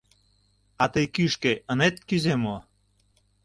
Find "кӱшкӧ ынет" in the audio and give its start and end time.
1.15-1.95